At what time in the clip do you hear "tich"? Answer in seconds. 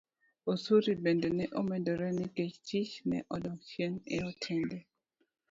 2.67-2.93